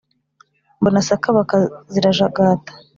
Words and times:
mbona 0.79 0.99
sakabaka 1.07 1.55
zirajagata 1.91 2.71